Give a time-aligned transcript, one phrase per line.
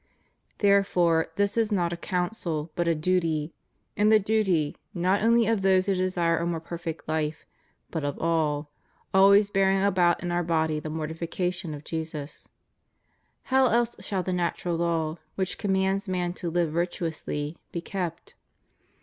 [0.57, 3.53] Therefore this is not a counsel, but a duty;
[3.95, 7.45] and the duty, not only of those who desire a more perfect life,
[7.91, 8.71] but of all—
[9.13, 12.49] always hearing about in our body the mortification of Jesus}
[13.53, 18.33] How else shall the natural law, which commands man to live virtuously, be kept?